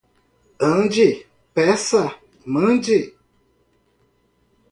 [0.59, 2.15] Ande, peça,
[2.47, 3.13] mande.